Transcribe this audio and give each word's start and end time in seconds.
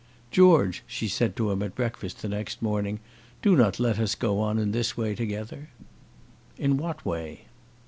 "George," 0.31 0.81
she 0.87 1.07
said 1.07 1.35
to 1.35 1.51
him 1.51 1.61
at 1.61 1.75
breakfast, 1.75 2.23
the 2.23 2.27
next 2.27 2.63
morning, 2.63 2.99
"do 3.43 3.55
not 3.55 3.79
let 3.79 3.99
us 3.99 4.15
go 4.15 4.39
on 4.39 4.57
in 4.57 4.71
this 4.71 4.97
way 4.97 5.13
together." 5.13 5.69
"In 6.57 6.77
what 6.77 7.05
way?" 7.05 7.45